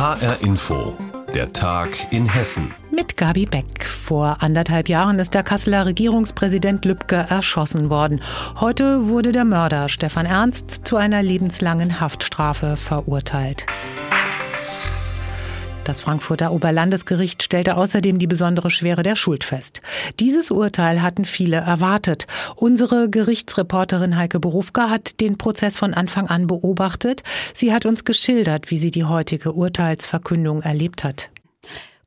[0.00, 0.96] HR Info,
[1.34, 2.74] der Tag in Hessen.
[2.90, 3.84] Mit Gabi Beck.
[3.84, 8.22] Vor anderthalb Jahren ist der Kasseler Regierungspräsident Lübcke erschossen worden.
[8.60, 13.66] Heute wurde der Mörder Stefan Ernst zu einer lebenslangen Haftstrafe verurteilt.
[15.84, 19.80] Das Frankfurter Oberlandesgericht stellte außerdem die besondere Schwere der Schuld fest.
[20.20, 22.26] Dieses Urteil hatten viele erwartet.
[22.54, 27.22] Unsere Gerichtsreporterin Heike Berufka hat den Prozess von Anfang an beobachtet.
[27.54, 31.30] Sie hat uns geschildert, wie sie die heutige Urteilsverkündung erlebt hat.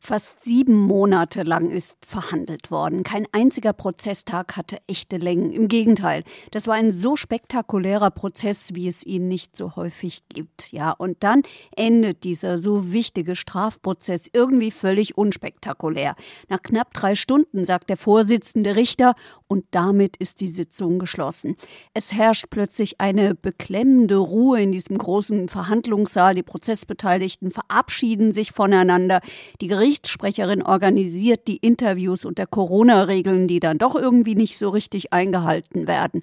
[0.06, 3.04] Fast sieben Monate lang ist verhandelt worden.
[3.04, 5.54] Kein einziger Prozesstag hatte echte Längen.
[5.54, 10.74] Im Gegenteil, das war ein so spektakulärer Prozess, wie es ihn nicht so häufig gibt.
[10.74, 11.44] Ja, und dann
[11.78, 16.16] endet dieser so wichtige Strafprozess irgendwie völlig unspektakulär.
[16.50, 19.16] Nach knapp drei Stunden sagt der Vorsitzende Richter,
[19.54, 21.58] und damit ist die Sitzung geschlossen.
[21.94, 26.34] Es herrscht plötzlich eine beklemmende Ruhe in diesem großen Verhandlungssaal.
[26.34, 29.22] Die Prozessbeteiligten verabschieden sich voneinander.
[29.62, 35.86] Die Gerichtssprecherin organisiert die Interviews unter Corona-Regeln, die dann doch irgendwie nicht so richtig eingehalten
[35.86, 36.22] werden.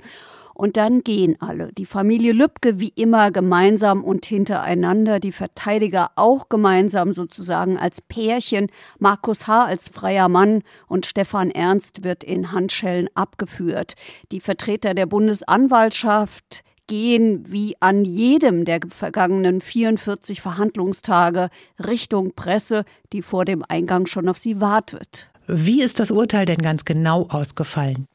[0.60, 1.72] Und dann gehen alle.
[1.72, 8.66] Die Familie Lübcke wie immer gemeinsam und hintereinander, die Verteidiger auch gemeinsam sozusagen als Pärchen,
[8.98, 9.64] Markus H.
[9.64, 13.94] als freier Mann und Stefan Ernst wird in Handschellen abgeführt.
[14.32, 23.22] Die Vertreter der Bundesanwaltschaft gehen wie an jedem der vergangenen 44 Verhandlungstage Richtung Presse, die
[23.22, 25.30] vor dem Eingang schon auf sie wartet.
[25.46, 28.08] Wie ist das Urteil denn ganz genau ausgefallen?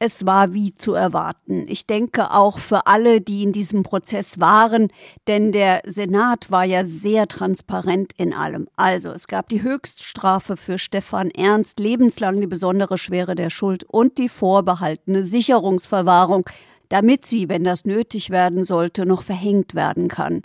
[0.00, 1.66] Es war wie zu erwarten.
[1.66, 4.92] Ich denke auch für alle, die in diesem Prozess waren,
[5.26, 8.68] denn der Senat war ja sehr transparent in allem.
[8.76, 14.18] Also es gab die Höchststrafe für Stefan Ernst, lebenslang die besondere Schwere der Schuld und
[14.18, 16.48] die vorbehaltene Sicherungsverwahrung,
[16.88, 20.42] damit sie, wenn das nötig werden sollte, noch verhängt werden kann.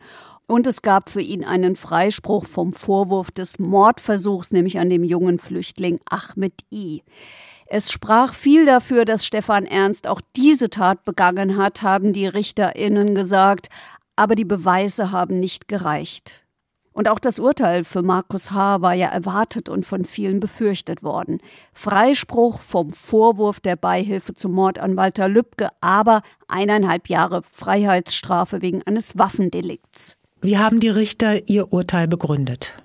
[0.48, 5.38] Und es gab für ihn einen Freispruch vom Vorwurf des Mordversuchs, nämlich an dem jungen
[5.38, 7.04] Flüchtling Ahmed I.
[7.76, 13.16] Es sprach viel dafür, dass Stefan Ernst auch diese Tat begangen hat, haben die Richterinnen
[13.16, 13.68] gesagt,
[14.16, 16.46] aber die Beweise haben nicht gereicht.
[16.92, 18.84] Und auch das Urteil für Markus H.
[18.84, 21.40] war ja erwartet und von vielen befürchtet worden.
[21.74, 28.84] Freispruch vom Vorwurf der Beihilfe zum Mord an Walter Lübcke, aber eineinhalb Jahre Freiheitsstrafe wegen
[28.84, 30.16] eines Waffendelikts.
[30.42, 32.76] Wie haben die Richter ihr Urteil begründet?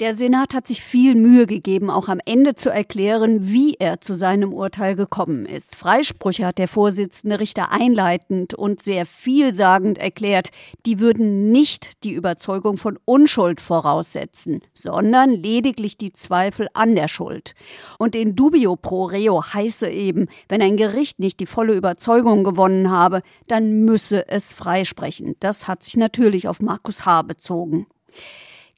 [0.00, 4.14] Der Senat hat sich viel Mühe gegeben, auch am Ende zu erklären, wie er zu
[4.14, 5.74] seinem Urteil gekommen ist.
[5.74, 10.50] Freisprüche hat der Vorsitzende Richter einleitend und sehr vielsagend erklärt,
[10.86, 17.54] die würden nicht die Überzeugung von Unschuld voraussetzen, sondern lediglich die Zweifel an der Schuld.
[17.98, 22.88] Und in dubio pro reo heiße eben, wenn ein Gericht nicht die volle Überzeugung gewonnen
[22.88, 25.34] habe, dann müsse es freisprechen.
[25.40, 27.22] Das hat sich natürlich auf Markus H.
[27.22, 27.88] bezogen.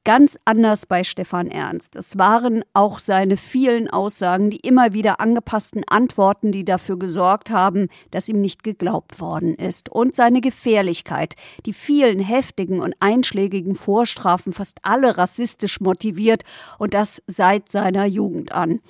[0.05, 1.95] Ganz anders bei Stefan Ernst.
[1.95, 7.89] Es waren auch seine vielen Aussagen, die immer wieder angepassten Antworten, die dafür gesorgt haben,
[8.11, 9.93] dass ihm nicht geglaubt worden ist.
[9.93, 11.35] Und seine Gefährlichkeit,
[11.67, 16.45] die vielen heftigen und einschlägigen Vorstrafen, fast alle rassistisch motiviert
[16.79, 18.81] und das seit seiner Jugend an.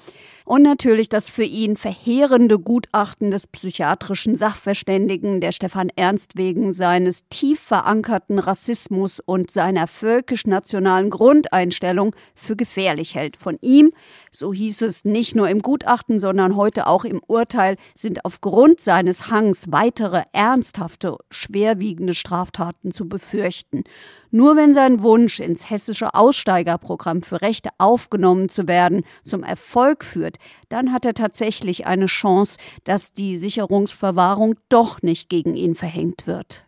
[0.50, 7.28] Und natürlich das für ihn verheerende Gutachten des psychiatrischen Sachverständigen, der Stefan Ernst wegen seines
[7.28, 13.37] tief verankerten Rassismus und seiner völkisch-nationalen Grundeinstellung für gefährlich hält.
[13.37, 13.93] Von ihm,
[14.31, 19.29] so hieß es nicht nur im Gutachten, sondern heute auch im Urteil, sind aufgrund seines
[19.29, 23.85] Hangs weitere ernsthafte, schwerwiegende Straftaten zu befürchten.
[24.31, 30.37] Nur wenn sein Wunsch, ins hessische Aussteigerprogramm für Rechte aufgenommen zu werden, zum Erfolg führt,
[30.69, 36.67] dann hat er tatsächlich eine Chance, dass die Sicherungsverwahrung doch nicht gegen ihn verhängt wird.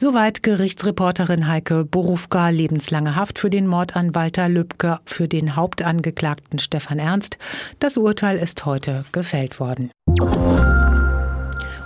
[0.00, 6.60] Soweit Gerichtsreporterin Heike Borufka, lebenslange Haft für den Mord an Walter Lübcke, für den Hauptangeklagten
[6.60, 7.36] Stefan Ernst.
[7.80, 9.90] Das Urteil ist heute gefällt worden.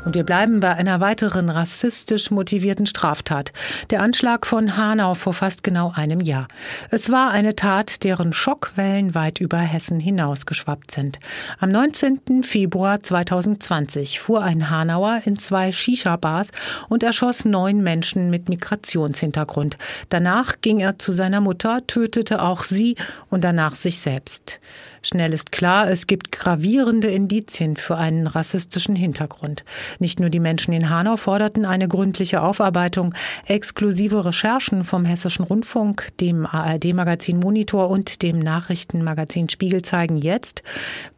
[0.04, 3.52] Und wir bleiben bei einer weiteren rassistisch motivierten Straftat.
[3.90, 6.48] Der Anschlag von Hanau vor fast genau einem Jahr.
[6.90, 11.20] Es war eine Tat, deren Schockwellen weit über Hessen hinausgeschwappt sind.
[11.60, 12.42] Am 19.
[12.42, 16.50] Februar 2020 fuhr ein Hanauer in zwei Shisha-Bars
[16.88, 19.78] und erschoss neun Menschen mit Migrationshintergrund.
[20.08, 22.96] Danach ging er zu seiner Mutter, tötete auch sie
[23.30, 24.60] und danach sich selbst.
[25.04, 29.64] Schnell ist klar, es gibt gravierende Indizien für einen rassistischen Hintergrund.
[29.98, 33.12] Nicht nur die Menschen in Hanau forderten eine gründliche Aufarbeitung.
[33.46, 40.62] Exklusive Recherchen vom Hessischen Rundfunk, dem ARD-Magazin Monitor und dem Nachrichtenmagazin Spiegel zeigen jetzt,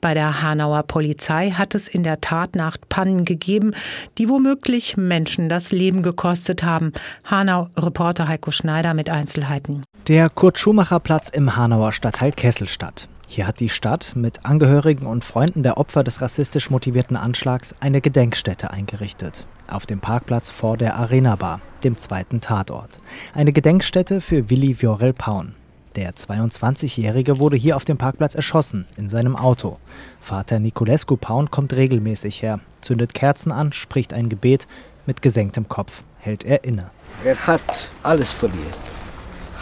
[0.01, 3.75] bei der Hanauer Polizei hat es in der Tatnacht Pannen gegeben,
[4.17, 6.93] die womöglich Menschen das Leben gekostet haben.
[7.25, 9.83] Hanau-Reporter Heiko Schneider mit Einzelheiten.
[10.09, 13.09] Der Kurt-Schumacher-Platz im Hanauer Stadtteil Kesselstadt.
[13.35, 18.01] Hier hat die Stadt mit Angehörigen und Freunden der Opfer des rassistisch motivierten Anschlags eine
[18.01, 19.45] Gedenkstätte eingerichtet.
[19.67, 23.01] Auf dem Parkplatz vor der Arena Bar, dem zweiten Tatort.
[23.35, 25.57] Eine Gedenkstätte für Willi Viorel Paun.
[25.97, 29.79] Der 22-Jährige wurde hier auf dem Parkplatz erschossen, in seinem Auto.
[30.21, 34.69] Vater Niculescu Paun kommt regelmäßig her, zündet Kerzen an, spricht ein Gebet,
[35.07, 36.93] mit gesenktem Kopf hält er inne.
[37.25, 38.79] Er hat alles verliert.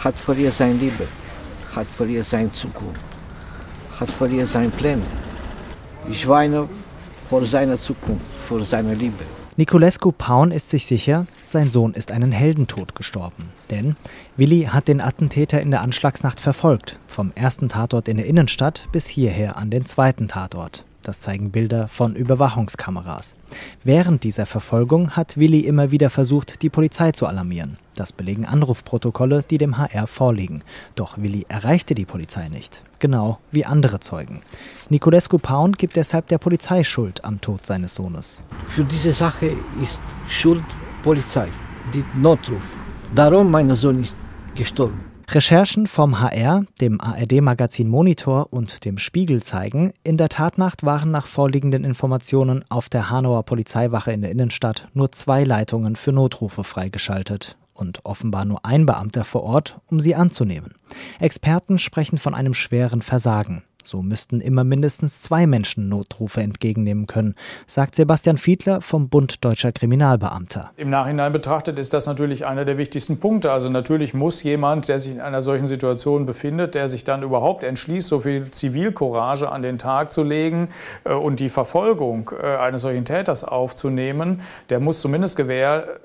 [0.03, 1.07] Hat verliert sein Liebe,
[1.75, 3.01] hat verliert seine Zukunft,
[3.99, 5.01] hat verliert seine Pläne.
[6.09, 6.67] Ich weine
[7.29, 9.23] vor seiner Zukunft, vor seiner Liebe.
[9.55, 13.49] Niculescu Paun ist sich sicher, sein Sohn ist einen Heldentod gestorben.
[13.69, 13.95] Denn
[14.35, 19.05] Willi hat den Attentäter in der Anschlagsnacht verfolgt, vom ersten Tatort in der Innenstadt bis
[19.05, 20.85] hierher an den zweiten Tatort.
[21.03, 23.35] Das zeigen Bilder von Überwachungskameras.
[23.83, 27.75] Während dieser Verfolgung hat Willi immer wieder versucht, die Polizei zu alarmieren.
[27.95, 30.63] Das belegen Anrufprotokolle, die dem HR vorliegen.
[30.95, 32.83] Doch Willi erreichte die Polizei nicht.
[32.99, 34.41] Genau wie andere Zeugen.
[34.89, 38.41] Niculescu Paun gibt deshalb der Polizei Schuld am Tod seines Sohnes.
[38.69, 39.51] Für diese Sache
[39.81, 40.63] ist Schuld
[41.03, 41.49] Polizei,
[41.93, 42.77] die Notruf.
[43.13, 44.15] Darum mein Sohn ist
[44.55, 45.12] gestorben.
[45.33, 51.25] Recherchen vom HR, dem ARD-Magazin Monitor und dem Spiegel zeigen, in der Tatnacht waren nach
[51.25, 57.57] vorliegenden Informationen auf der Hanauer Polizeiwache in der Innenstadt nur zwei Leitungen für Notrufe freigeschaltet
[57.73, 60.75] und offenbar nur ein Beamter vor Ort, um sie anzunehmen.
[61.19, 63.63] Experten sprechen von einem schweren Versagen.
[63.83, 67.35] So müssten immer mindestens zwei Menschen Notrufe entgegennehmen können,
[67.67, 70.71] sagt Sebastian Fiedler vom Bund Deutscher Kriminalbeamter.
[70.77, 73.51] Im Nachhinein betrachtet ist das natürlich einer der wichtigsten Punkte.
[73.51, 77.63] Also natürlich muss jemand, der sich in einer solchen Situation befindet, der sich dann überhaupt
[77.63, 80.69] entschließt, so viel Zivilcourage an den Tag zu legen
[81.03, 85.99] äh, und die Verfolgung äh, eines solchen Täters aufzunehmen, der muss zumindest Gewähr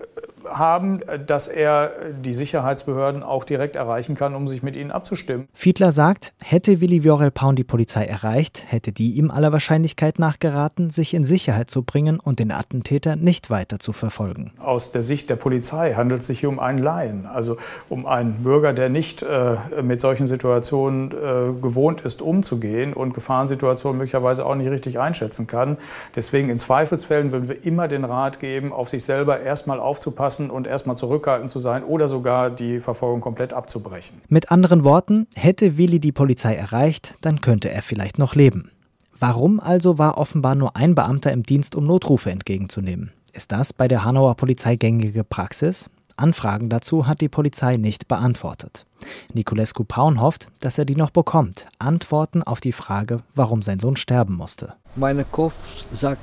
[0.50, 5.48] haben, dass er die Sicherheitsbehörden auch direkt erreichen kann, um sich mit ihnen abzustimmen.
[5.52, 10.38] Fiedler sagt, hätte Willi Viorel Paun die Polizei erreicht, hätte die ihm aller Wahrscheinlichkeit nach
[10.38, 14.52] geraten, sich in Sicherheit zu bringen und den Attentäter nicht weiter zu verfolgen.
[14.58, 17.56] Aus der Sicht der Polizei handelt es sich hier um einen Laien, also
[17.88, 23.98] um einen Bürger, der nicht äh, mit solchen Situationen äh, gewohnt ist, umzugehen und Gefahrensituationen
[23.98, 25.76] möglicherweise auch nicht richtig einschätzen kann.
[26.14, 30.50] Deswegen in Zweifelsfällen würden wir immer den Rat geben, auf sich selber erstmal aufzupassen, lassen
[30.50, 34.20] und erstmal zurückhaltend zu sein oder sogar die Verfolgung komplett abzubrechen.
[34.28, 38.70] Mit anderen Worten, hätte Willi die Polizei erreicht, dann könnte er vielleicht noch leben.
[39.18, 43.10] Warum also war offenbar nur ein Beamter im Dienst, um Notrufe entgegenzunehmen?
[43.32, 45.90] Ist das bei der Hanauer Polizei gängige Praxis?
[46.16, 48.86] Anfragen dazu hat die Polizei nicht beantwortet.
[49.34, 51.66] Niculescu Paun hofft, dass er die noch bekommt.
[51.78, 54.74] Antworten auf die Frage, warum sein Sohn sterben musste.
[54.96, 56.20] Mein Kopf sagt,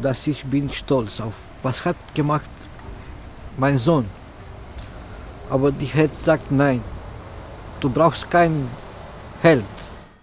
[0.00, 2.50] dass ich bin stolz auf was hat gemacht
[3.56, 4.06] mein Sohn.
[5.50, 6.82] Aber die Herz sagt nein.
[7.80, 8.68] Du brauchst keinen
[9.42, 9.64] Held.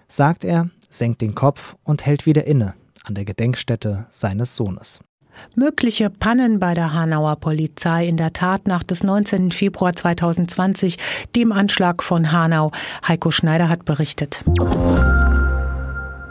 [0.08, 2.74] Sagt er, senkt den Kopf und hält wieder inne
[3.04, 5.00] an der Gedenkstätte seines Sohnes.
[5.54, 9.52] Mögliche Pannen bei der Hanauer Polizei in der Tatnacht des 19.
[9.52, 10.98] Februar 2020,
[11.36, 12.72] dem Anschlag von Hanau.
[13.06, 14.42] Heiko Schneider hat berichtet.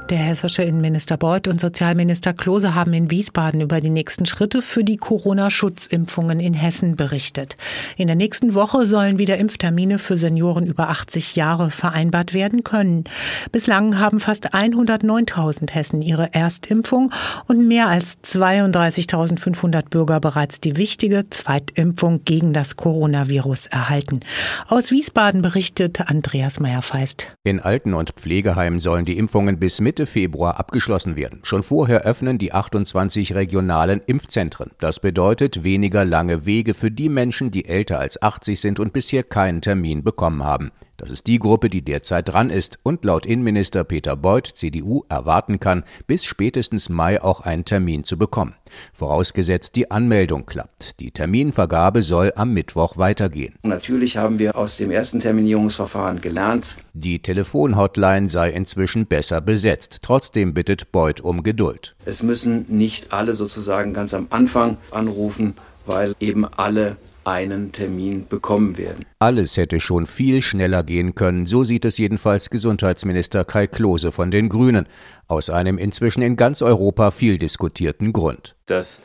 [0.09, 4.83] Der hessische Innenminister Beuth und Sozialminister Klose haben in Wiesbaden über die nächsten Schritte für
[4.83, 7.57] die Corona-Schutzimpfungen in Hessen berichtet.
[7.95, 13.03] In der nächsten Woche sollen wieder Impftermine für Senioren über 80 Jahre vereinbart werden können.
[13.51, 17.13] Bislang haben fast 109.000 Hessen ihre Erstimpfung
[17.45, 24.21] und mehr als 32.500 Bürger bereits die wichtige Zweitimpfung gegen das Coronavirus erhalten.
[24.69, 27.27] Aus Wiesbaden berichtet Andreas Meyer-Feist.
[27.43, 31.41] In Alten- und Pflegeheimen sollen die Impfungen bis Mitte Mitte Februar abgeschlossen werden.
[31.43, 34.71] Schon vorher öffnen die 28 regionalen Impfzentren.
[34.79, 39.23] Das bedeutet weniger lange Wege für die Menschen, die älter als 80 sind und bisher
[39.23, 40.71] keinen Termin bekommen haben.
[40.99, 45.61] Das ist die Gruppe, die derzeit dran ist und laut Innenminister Peter Beuth, CDU, erwarten
[45.61, 48.53] kann, bis spätestens Mai auch einen Termin zu bekommen.
[48.91, 50.99] Vorausgesetzt, die Anmeldung klappt.
[50.99, 53.55] Die Terminvergabe soll am Mittwoch weitergehen.
[53.63, 56.75] Natürlich haben wir aus dem ersten Terminierungsverfahren gelernt.
[56.91, 59.99] Die Telefonhotline sei inzwischen besser besetzt.
[60.01, 61.95] Trotzdem bittet Beuth um Geduld.
[62.03, 66.97] Es müssen nicht alle sozusagen ganz am Anfang anrufen, weil eben alle
[67.29, 69.05] einen Termin bekommen werden.
[69.19, 74.31] Alles hätte schon viel schneller gehen können, so sieht es jedenfalls Gesundheitsminister Kai Klose von
[74.31, 74.87] den Grünen,
[75.27, 78.55] aus einem inzwischen in ganz Europa viel diskutierten Grund.
[78.65, 79.01] Dass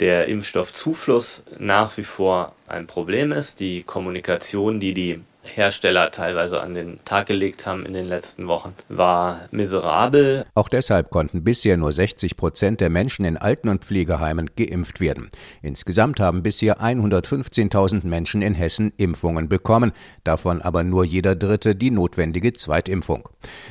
[0.00, 6.74] der Impfstoffzufluss nach wie vor ein Problem ist, die Kommunikation, die die Hersteller teilweise an
[6.74, 10.44] den Tag gelegt haben in den letzten Wochen, war miserabel.
[10.54, 15.30] Auch deshalb konnten bisher nur 60 Prozent der Menschen in Alten- und Pflegeheimen geimpft werden.
[15.62, 19.92] Insgesamt haben bisher 115.000 Menschen in Hessen Impfungen bekommen,
[20.24, 23.28] davon aber nur jeder Dritte die notwendige Zweitimpfung.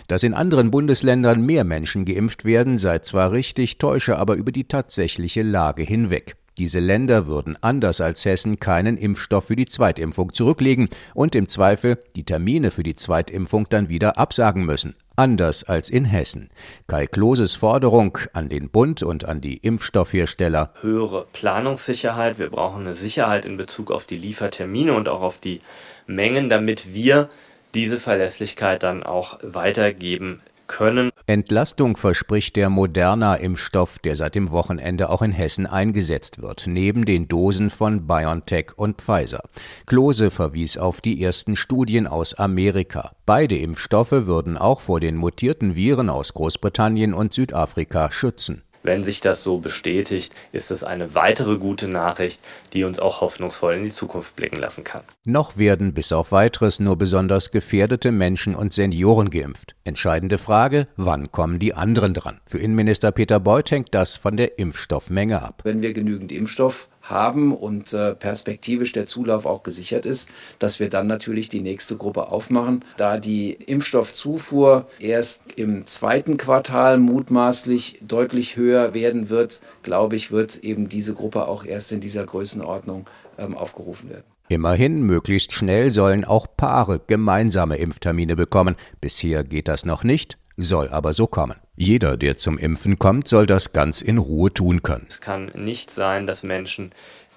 [0.07, 4.67] Dass in anderen Bundesländern mehr Menschen geimpft werden, sei zwar richtig, täusche aber über die
[4.67, 6.35] tatsächliche Lage hinweg.
[6.57, 11.97] Diese Länder würden anders als Hessen keinen Impfstoff für die Zweitimpfung zurücklegen und im Zweifel
[12.15, 14.95] die Termine für die Zweitimpfung dann wieder absagen müssen.
[15.17, 16.49] Anders als in Hessen.
[16.87, 20.73] Kai Kloses Forderung an den Bund und an die Impfstoffhersteller.
[20.79, 22.39] Höhere Planungssicherheit.
[22.39, 25.59] Wir brauchen eine Sicherheit in Bezug auf die Liefertermine und auch auf die
[26.07, 27.27] Mengen, damit wir
[27.73, 31.11] diese Verlässlichkeit dann auch weitergeben können.
[31.27, 37.27] Entlastung verspricht der Moderna-Impfstoff, der seit dem Wochenende auch in Hessen eingesetzt wird, neben den
[37.27, 39.43] Dosen von BioNTech und Pfizer.
[39.85, 43.11] Klose verwies auf die ersten Studien aus Amerika.
[43.25, 48.64] Beide Impfstoffe würden auch vor den mutierten Viren aus Großbritannien und Südafrika schützen.
[48.85, 52.39] Wenn sich das so bestätigt, ist es eine weitere gute Nachricht,
[52.71, 55.01] die uns auch hoffnungsvoll in die Zukunft blicken lassen kann.
[55.25, 59.75] Noch werden bis auf weiteres nur besonders gefährdete Menschen und Senioren geimpft.
[59.85, 62.41] Entscheidende Frage, wann kommen die anderen dran?
[62.45, 65.61] Für Innenminister Peter Beuth hängt das von der Impfstoffmenge ab.
[65.63, 70.89] Wenn wir genügend Impfstoff haben und äh, perspektivisch der Zulauf auch gesichert ist, dass wir
[70.89, 72.83] dann natürlich die nächste Gruppe aufmachen.
[72.97, 80.57] Da die Impfstoffzufuhr erst im zweiten Quartal mutmaßlich deutlich höher werden wird, glaube ich, wird
[80.57, 84.23] eben diese Gruppe auch erst in dieser Größenordnung ähm, aufgerufen werden.
[84.47, 88.75] Immerhin, möglichst schnell sollen auch Paare gemeinsame Impftermine bekommen.
[89.01, 91.55] Bisher geht das noch nicht, soll aber so kommen.
[91.75, 95.05] Jeder, der zum Impfen kommt, soll das ganz in Ruhe tun können.
[95.09, 96.91] Es kann nicht sein, dass Menschen,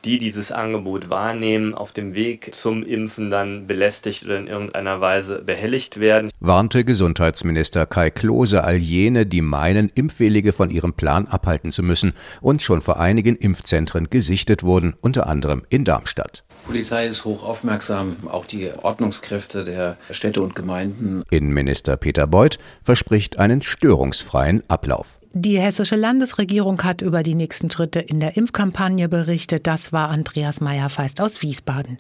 [0.05, 5.43] die dieses Angebot wahrnehmen, auf dem Weg zum Impfen dann belästigt oder in irgendeiner Weise
[5.43, 6.31] behelligt werden.
[6.41, 12.13] Warnte Gesundheitsminister Kai Klose all jene, die meinen, Impfwillige von ihrem Plan abhalten zu müssen
[12.41, 16.45] und schon vor einigen Impfzentren gesichtet wurden, unter anderem in Darmstadt.
[16.65, 21.25] Die Polizei ist hoch aufmerksam, auch die Ordnungskräfte der Städte und Gemeinden.
[21.31, 25.18] Innenminister Peter Beuth verspricht einen störungsfreien Ablauf.
[25.41, 29.69] Die hessische Landesregierung hat über die nächsten Schritte in der Impfkampagne berichtet.
[29.69, 31.99] Das war Andreas Meyer-Feist aus Wiesbaden.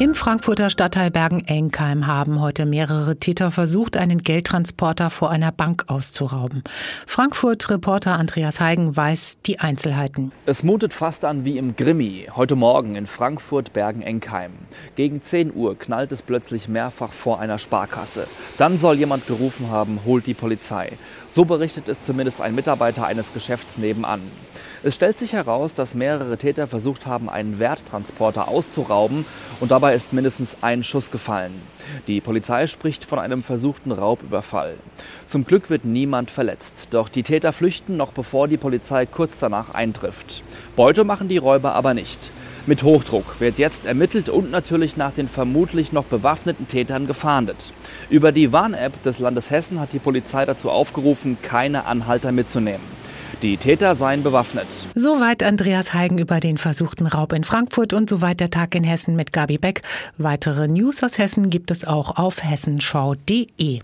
[0.00, 6.64] Im Frankfurter Stadtteil Bergen-Enkheim haben heute mehrere Täter versucht, einen Geldtransporter vor einer Bank auszurauben.
[7.06, 10.32] Frankfurt-Reporter Andreas Heigen weiß die Einzelheiten.
[10.46, 12.28] Es mutet fast an wie im Grimmi.
[12.34, 14.52] Heute Morgen in Frankfurt-Bergen-Enkheim.
[14.96, 18.26] Gegen 10 Uhr knallt es plötzlich mehrfach vor einer Sparkasse.
[18.56, 20.92] Dann soll jemand gerufen haben, holt die Polizei.
[21.28, 24.22] So berichtet es zumindest ein Mitarbeiter eines Geschäfts nebenan.
[24.82, 29.26] Es stellt sich heraus, dass mehrere Täter versucht haben, einen Werttransporter auszurauben
[29.60, 31.60] und dabei ist mindestens ein Schuss gefallen.
[32.06, 34.74] Die Polizei spricht von einem versuchten Raubüberfall.
[35.26, 39.74] Zum Glück wird niemand verletzt, doch die Täter flüchten noch bevor die Polizei kurz danach
[39.74, 40.44] eintrifft.
[40.76, 42.30] Beute machen die Räuber aber nicht.
[42.66, 47.72] Mit Hochdruck wird jetzt ermittelt und natürlich nach den vermutlich noch bewaffneten Tätern gefahndet.
[48.10, 52.99] Über die Warn-App des Landes Hessen hat die Polizei dazu aufgerufen, keine Anhalter mitzunehmen.
[53.42, 54.66] Die Täter seien bewaffnet.
[54.94, 59.16] Soweit Andreas Heigen über den versuchten Raub in Frankfurt und soweit der Tag in Hessen
[59.16, 59.80] mit Gabi Beck.
[60.18, 63.80] Weitere News aus Hessen gibt es auch auf hessenschau.de.